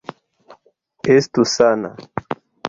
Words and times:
Estu 1.17 1.45
sana! 1.55 1.95